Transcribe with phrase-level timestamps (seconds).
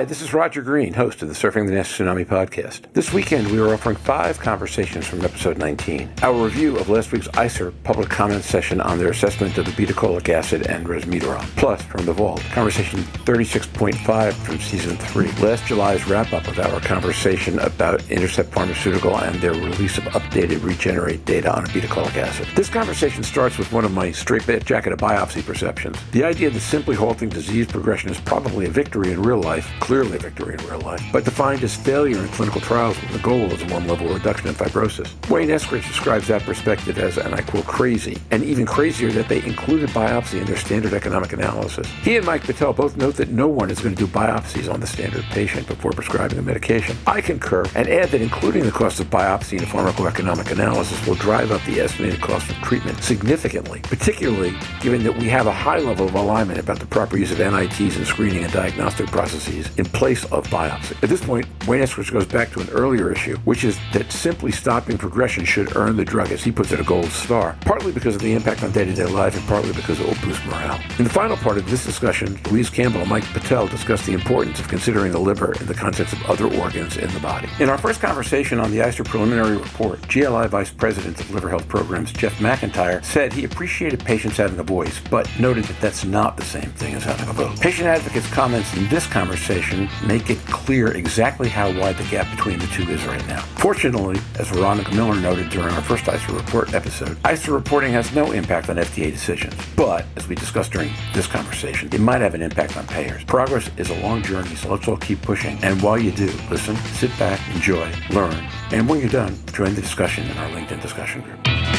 [0.00, 2.90] Hi, this is Roger Green, host of the Surfing the NASH Tsunami podcast.
[2.94, 6.10] This weekend, we are offering five conversations from episode 19.
[6.22, 10.30] Our review of last week's ICER public comment session on their assessment of the obeticholic
[10.30, 11.42] acid and resmetirom.
[11.58, 15.32] Plus, from the vault, conversation 36.5 from season 3.
[15.32, 21.26] Last July's wrap-up of our conversation about Intercept Pharmaceutical and their release of updated regenerate
[21.26, 22.48] data on obeticholic acid.
[22.56, 25.98] This conversation starts with one of my straight jacket of biopsy perceptions.
[26.12, 30.18] The idea that simply halting disease progression is probably a victory in real life clearly
[30.18, 33.50] a victory in real life, but defined as failure in clinical trials when the goal
[33.50, 35.08] a one-level reduction in fibrosis.
[35.28, 39.42] Wayne Eskridge describes that perspective as, and I quote, crazy, and even crazier that they
[39.42, 41.88] included biopsy in their standard economic analysis.
[42.04, 44.78] He and Mike Betel both note that no one is going to do biopsies on
[44.78, 46.96] the standard patient before prescribing a medication.
[47.08, 51.16] I concur and add that including the cost of biopsy in a pharmacoeconomic analysis will
[51.16, 55.80] drive up the estimated cost of treatment significantly, particularly given that we have a high
[55.80, 59.86] level of alignment about the proper use of NITs in screening and diagnostic processes in
[59.86, 61.02] place of biopsy.
[61.02, 64.52] At this point, Wayne Eskridge goes back to an earlier issue, which is that simply
[64.52, 68.14] stopping progression should earn the drug, as he puts it, a gold star, partly because
[68.14, 70.80] of the impact on day-to-day life and partly because it will boost morale.
[70.98, 74.60] In the final part of this discussion, Louise Campbell and Mike Betel discuss the importance
[74.60, 77.48] of considering the liver in the context of other organs in the body.
[77.58, 81.66] In our first conversation on the ICER preliminary report, GLI Vice President of Liver Health
[81.68, 86.36] Programs, Jeff McIntyre, said he appreciated patients having a voice, but noted that that's not
[86.36, 87.58] the same thing as having a vote.
[87.60, 89.69] Patient advocates' comments in this conversation
[90.06, 93.40] make it clear exactly how wide the gap between the two is right now.
[93.56, 98.32] Fortunately, as Veronica Miller noted during our first ICER report episode, ICER reporting has no
[98.32, 99.54] impact on FDA decisions.
[99.76, 103.24] But, as we discussed during this conversation, it might have an impact on payers.
[103.24, 105.58] Progress is a long journey, so let's all keep pushing.
[105.62, 109.82] And while you do, listen, sit back, enjoy, learn, and when you're done, join the
[109.82, 111.69] discussion in our LinkedIn discussion group.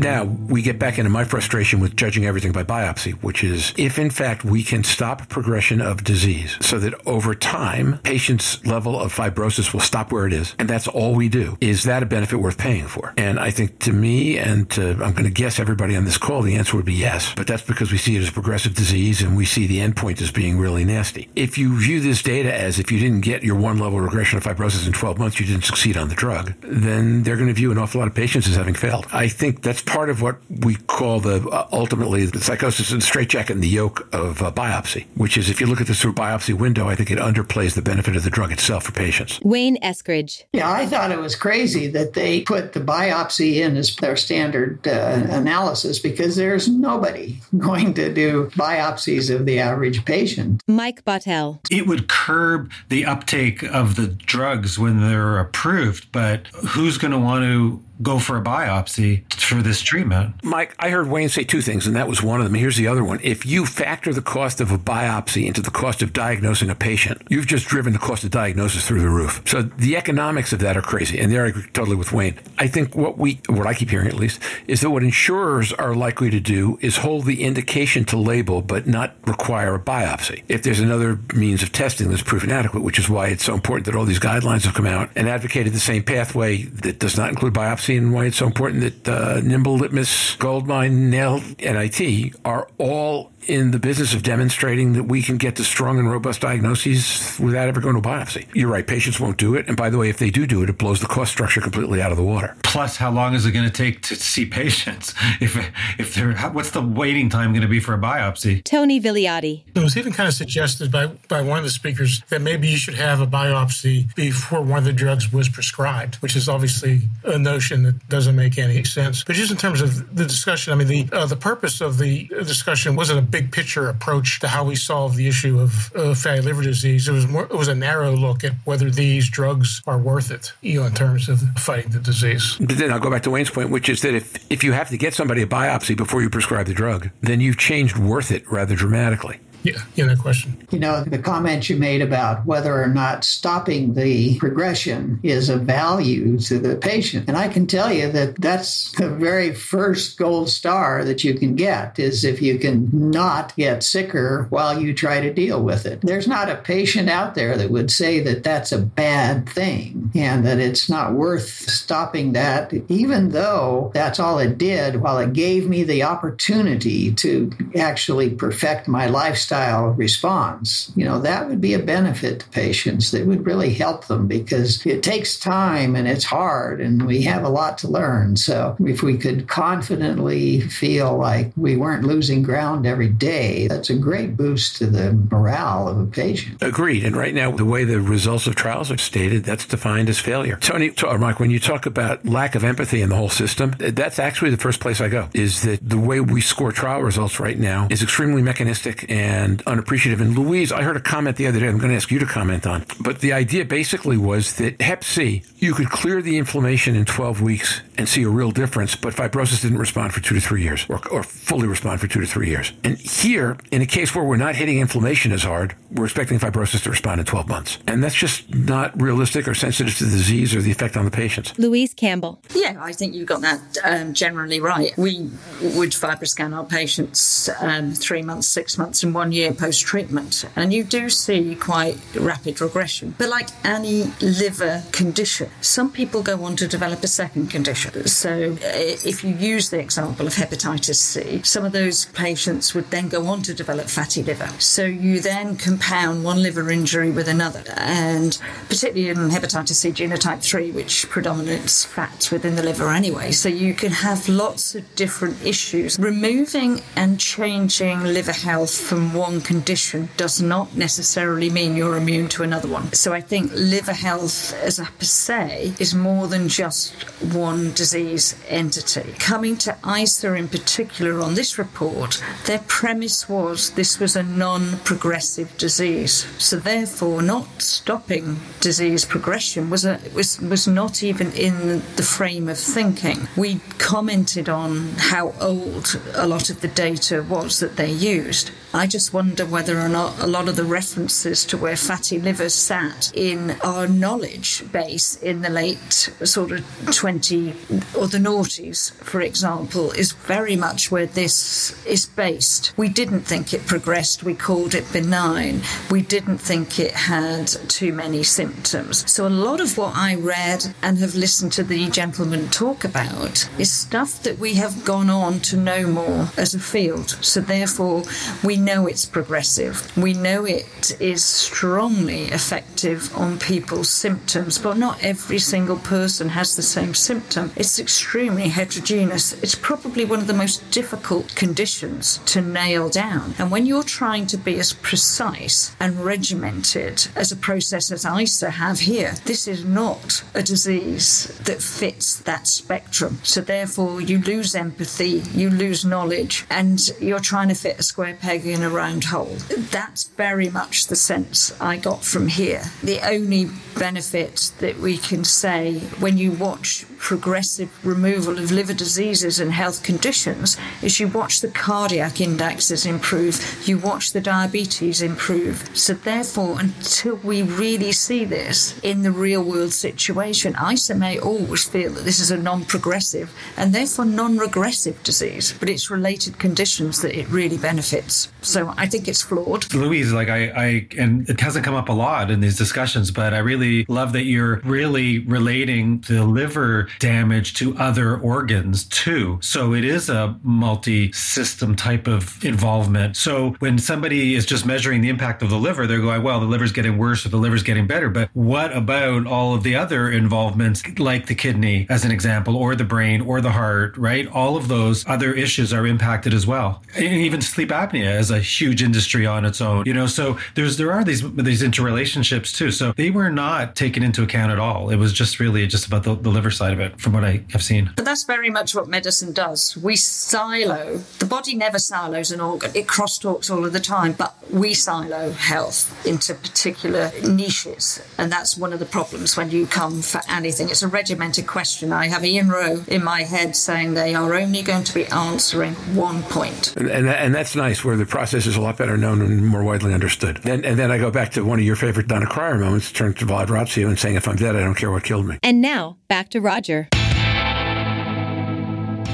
[0.00, 3.98] Now we get back into my frustration with judging everything by biopsy, which is if
[3.98, 9.14] in fact we can stop progression of disease so that over time patient's level of
[9.14, 12.38] fibrosis will stop where it is, and that's all we do, is that a benefit
[12.38, 13.12] worth paying for?
[13.18, 16.40] And I think to me and to, I'm going to guess everybody on this call,
[16.40, 17.34] the answer would be yes.
[17.34, 20.32] But that's because we see it as progressive disease and we see the endpoint as
[20.32, 21.28] being really nasty.
[21.36, 24.44] If you view this data as if you didn't get your one level regression of
[24.44, 27.70] fibrosis in 12 months, you didn't succeed on the drug, then they're going to view
[27.70, 29.06] an awful lot of patients as having failed.
[29.12, 33.54] I think that's part of what we call the uh, ultimately the psychosis and straitjacket
[33.54, 36.54] and the yoke of uh, biopsy, which is if you look at this through biopsy
[36.54, 39.40] window, I think it underplays the benefit of the drug itself for patients.
[39.42, 40.44] Wayne Eskridge.
[40.52, 44.86] Yeah, I thought it was crazy that they put the biopsy in as their standard
[44.86, 50.62] uh, analysis because there's nobody going to do biopsies of the average patient.
[50.68, 51.60] Mike Betel.
[51.70, 57.18] It would curb the uptake of the drugs when they're approved, but who's going to
[57.18, 60.34] want to go for a biopsy for this treatment.
[60.42, 62.54] Mike, I heard Wayne say two things, and that was one of them.
[62.54, 63.20] Here's the other one.
[63.22, 67.22] If you factor the cost of a biopsy into the cost of diagnosing a patient,
[67.28, 69.42] you've just driven the cost of diagnosis through the roof.
[69.46, 71.18] So the economics of that are crazy.
[71.18, 72.38] And there I agree totally with Wayne.
[72.58, 75.94] I think what we, what I keep hearing at least, is that what insurers are
[75.94, 80.42] likely to do is hold the indication to label, but not require a biopsy.
[80.48, 83.86] If there's another means of testing that's proven adequate, which is why it's so important
[83.86, 87.30] that all these guidelines have come out and advocated the same pathway that does not
[87.30, 92.68] include biopsy and why it's so important that uh, Nimble, Litmus, Goldmine, Nail, NIT are
[92.78, 97.38] all in the business of demonstrating that we can get to strong and robust diagnoses
[97.40, 98.46] without ever going to biopsy.
[98.54, 99.66] You're right, patients won't do it.
[99.66, 102.02] And by the way, if they do do it, it blows the cost structure completely
[102.02, 102.56] out of the water.
[102.62, 105.14] Plus, how long is it going to take to see patients?
[105.40, 105.56] If
[105.98, 108.62] if they're what's the waiting time going to be for a biopsy?
[108.62, 109.62] Tony Villiotti.
[109.74, 112.76] It was even kind of suggested by by one of the speakers that maybe you
[112.76, 117.38] should have a biopsy before one of the drugs was prescribed, which is obviously a
[117.38, 119.24] notion that doesn't make any sense.
[119.24, 122.26] But just in terms of the discussion, I mean, the uh, the purpose of the
[122.26, 126.40] discussion wasn't a big picture approach to how we solve the issue of uh, fatty
[126.40, 127.08] liver disease.
[127.08, 130.52] It was more, it was a narrow look at whether these drugs are worth it,
[130.60, 132.56] you know, in terms of fighting the disease.
[132.60, 134.88] But then I'll go back to Wayne's point, which is that if if you have
[134.90, 138.50] to get somebody a biopsy before you prescribe the drug, then you've changed worth it
[138.50, 139.40] rather dramatically.
[139.62, 140.66] Yeah, yeah, no question.
[140.70, 145.62] You know, the comment you made about whether or not stopping the progression is of
[145.62, 147.28] value to the patient.
[147.28, 151.56] And I can tell you that that's the very first gold star that you can
[151.56, 156.00] get is if you can not get sicker while you try to deal with it.
[156.00, 160.46] There's not a patient out there that would say that that's a bad thing and
[160.46, 165.68] that it's not worth stopping that, even though that's all it did, while it gave
[165.68, 171.74] me the opportunity to actually perfect my lifestyle lifestyle response, you know, that would be
[171.74, 176.24] a benefit to patients that would really help them because it takes time and it's
[176.24, 178.36] hard and we have a lot to learn.
[178.36, 183.96] So if we could confidently feel like we weren't losing ground every day, that's a
[183.96, 186.62] great boost to the morale of a patient.
[186.62, 187.04] Agreed.
[187.04, 190.56] And right now, the way the results of trials are stated, that's defined as failure.
[190.60, 193.74] Tony, or uh, Mike, when you talk about lack of empathy in the whole system,
[193.78, 197.40] that's actually the first place I go, is that the way we score trial results
[197.40, 200.20] right now is extremely mechanistic and unappreciative.
[200.20, 202.26] And Louise, I heard a comment the other day I'm going to ask you to
[202.26, 206.96] comment on, but the idea basically was that Hep C, you could clear the inflammation
[206.96, 210.40] in 12 weeks and see a real difference, but fibrosis didn't respond for two to
[210.40, 212.72] three years or, or fully respond for two to three years.
[212.82, 216.82] And here, in a case where we're not hitting inflammation as hard, we're expecting fibrosis
[216.84, 217.78] to respond in 12 months.
[217.86, 221.10] And that's just not realistic or sensitive to the disease or the effect on the
[221.10, 221.56] patients.
[221.58, 222.40] Louise Campbell.
[222.54, 224.96] Yeah, I think you've got that um, generally right.
[224.96, 225.30] We
[225.60, 230.46] would fibroscan our patients um, three months, six months, and one year post treatment.
[230.56, 233.14] And you do see quite rapid regression.
[233.18, 237.89] But like any liver condition, some people go on to develop a second condition.
[238.06, 242.90] So uh, if you use the example of hepatitis C, some of those patients would
[242.90, 244.48] then go on to develop fatty liver.
[244.58, 247.62] So you then compound one liver injury with another.
[247.76, 248.38] And
[248.68, 253.32] particularly in hepatitis C genotype 3, which predominates fats within the liver anyway.
[253.32, 255.98] So you can have lots of different issues.
[255.98, 262.42] Removing and changing liver health from one condition does not necessarily mean you're immune to
[262.42, 262.92] another one.
[262.92, 266.94] So I think liver health as a per se is more than just
[267.32, 269.14] one disease entity.
[269.18, 274.76] Coming to ICER in particular on this report, their premise was this was a non
[274.80, 276.26] progressive disease.
[276.36, 282.50] So therefore, not stopping disease progression was, a, was, was not even in the frame
[282.50, 283.28] of thinking.
[283.34, 288.50] We commented on how old a lot of the data was that they used.
[288.74, 292.54] I just wonder whether or not a lot of the references to where fatty livers
[292.54, 295.92] sat in our knowledge base in the late
[296.22, 297.54] sort of 20
[297.96, 302.72] or the noughties, for example, is very much where this is based.
[302.76, 305.62] We didn't think it progressed, we called it benign.
[305.90, 309.10] We didn't think it had too many symptoms.
[309.10, 313.48] So a lot of what I read and have listened to the gentleman talk about
[313.58, 317.10] is stuff that we have gone on to know more as a field.
[317.20, 318.04] So therefore,
[318.42, 319.96] we know it's progressive.
[319.96, 326.56] We know it is strongly effective on people's symptoms, but not every single person has
[326.56, 327.49] the same symptom.
[327.56, 329.32] It's extremely heterogeneous.
[329.42, 333.34] It's probably one of the most difficult conditions to nail down.
[333.38, 338.50] And when you're trying to be as precise and regimented as a process as ICER
[338.50, 343.18] have here, this is not a disease that fits that spectrum.
[343.22, 348.14] So therefore, you lose empathy, you lose knowledge, and you're trying to fit a square
[348.14, 349.36] peg in a round hole.
[349.48, 352.62] That's very much the sense I got from here.
[352.82, 359.40] The only benefit that we can say when you watch progressive removal of liver diseases
[359.40, 363.34] and health conditions is you watch the cardiac indexes improve,
[363.66, 365.68] you watch the diabetes improve.
[365.76, 371.64] So, therefore, until we really see this in the real world situation, ICER may always
[371.64, 376.38] feel that this is a non progressive and therefore non regressive disease, but it's related
[376.38, 378.30] conditions that it really benefits.
[378.42, 379.72] So, I think it's flawed.
[379.74, 383.32] Louise, like I, I, and it hasn't come up a lot in these discussions, but
[383.32, 389.38] I really love that you're really relating the liver damage to other organs too.
[389.42, 393.16] So it is a multi system type of involvement.
[393.16, 396.46] So when somebody is just measuring the impact of the liver, they're going, well, the
[396.46, 398.08] liver's getting worse or the liver's getting better.
[398.08, 402.74] But what about all of the other involvements, like the kidney, as an example, or
[402.74, 404.26] the brain or the heart, right?
[404.28, 406.82] All of those other issues are impacted as well.
[406.96, 410.76] And even sleep apnea is a huge industry on its own, you know, so there's,
[410.76, 412.70] there are these, these interrelationships too.
[412.70, 414.90] So they were not taken into account at all.
[414.90, 417.44] It was just really just about the, the liver side of it from what I
[417.52, 417.90] have seen.
[417.96, 419.76] But that's very much what medicine does.
[419.76, 420.98] We silo.
[421.18, 422.70] The body never silos an organ.
[422.74, 428.02] It crosstalks all of the time, but we silo health into particular niches.
[428.18, 430.68] And that's one of the problems when you come for anything.
[430.70, 431.92] It's a regimented question.
[431.92, 435.74] I have Ian Rowe in my head saying they are only going to be answering
[435.94, 436.76] one point.
[436.76, 439.62] And, and, and that's nice, where the process is a lot better known and more
[439.62, 440.40] widely understood.
[440.44, 443.14] And, and then I go back to one of your favorite Donna Cryer moments, turning
[443.14, 445.38] to Vlad Ratziu and saying, if I'm dead, I don't care what killed me.
[445.42, 446.69] And now, back to Roger.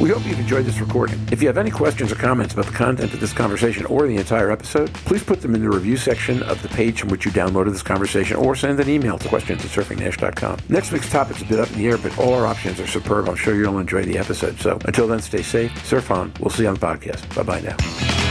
[0.01, 1.19] We hope you've enjoyed this recording.
[1.33, 4.17] If you have any questions or comments about the content of this conversation or the
[4.17, 7.31] entire episode, please put them in the review section of the page from which you
[7.31, 10.59] downloaded this conversation or send an email to questions at surfingnash.com.
[10.69, 13.27] Next week's topic's a bit up in the air, but all our options are superb.
[13.27, 14.61] I'm sure you'll enjoy the episode.
[14.61, 16.33] So until then, stay safe, surf on.
[16.41, 17.35] We'll see you on the podcast.
[17.35, 18.26] Bye bye now.